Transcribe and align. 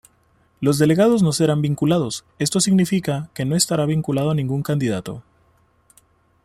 Los 0.61 0.79
delegados 0.79 1.21
no 1.21 1.31
serán 1.31 1.61
vinculados; 1.61 2.25
Esto 2.39 2.59
significa 2.59 3.29
que 3.35 3.45
no 3.45 3.55
estará 3.55 3.85
vinculado 3.85 4.31
a 4.31 4.33
ningún 4.33 4.63
candidato. 4.63 5.21